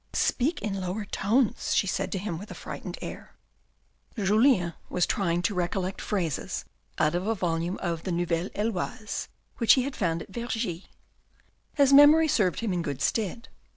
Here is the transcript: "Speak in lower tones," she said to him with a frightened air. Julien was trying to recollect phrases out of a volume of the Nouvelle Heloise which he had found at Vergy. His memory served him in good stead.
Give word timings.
"Speak 0.31 0.63
in 0.63 0.81
lower 0.81 1.05
tones," 1.05 1.75
she 1.75 1.85
said 1.85 2.11
to 2.11 2.17
him 2.17 2.39
with 2.39 2.49
a 2.49 2.55
frightened 2.55 2.97
air. 3.03 3.35
Julien 4.17 4.73
was 4.89 5.05
trying 5.05 5.43
to 5.43 5.53
recollect 5.53 6.01
phrases 6.01 6.65
out 6.97 7.13
of 7.13 7.27
a 7.27 7.35
volume 7.35 7.77
of 7.83 8.01
the 8.01 8.11
Nouvelle 8.11 8.49
Heloise 8.55 9.27
which 9.59 9.73
he 9.73 9.83
had 9.83 9.95
found 9.95 10.23
at 10.23 10.31
Vergy. 10.33 10.87
His 11.75 11.93
memory 11.93 12.27
served 12.27 12.61
him 12.61 12.73
in 12.73 12.81
good 12.81 12.99
stead. 12.99 13.47